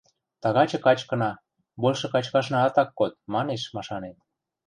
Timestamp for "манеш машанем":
3.33-4.15